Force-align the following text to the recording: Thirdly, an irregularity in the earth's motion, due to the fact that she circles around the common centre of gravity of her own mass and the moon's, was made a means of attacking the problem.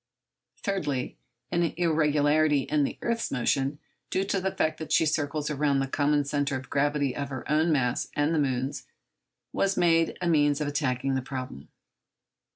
Thirdly, 0.63 1.15
an 1.51 1.61
irregularity 1.77 2.61
in 2.61 2.83
the 2.85 2.97
earth's 3.03 3.29
motion, 3.29 3.77
due 4.09 4.23
to 4.23 4.41
the 4.41 4.51
fact 4.51 4.79
that 4.79 4.91
she 4.91 5.05
circles 5.05 5.51
around 5.51 5.77
the 5.79 5.85
common 5.87 6.25
centre 6.25 6.55
of 6.57 6.71
gravity 6.71 7.15
of 7.15 7.29
her 7.29 7.47
own 7.47 7.71
mass 7.71 8.07
and 8.15 8.33
the 8.33 8.39
moon's, 8.39 8.87
was 9.53 9.77
made 9.77 10.17
a 10.19 10.27
means 10.27 10.59
of 10.59 10.67
attacking 10.67 11.13
the 11.13 11.21
problem. 11.21 11.69